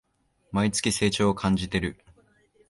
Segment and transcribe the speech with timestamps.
[0.51, 1.95] 毎月、成長を感じてる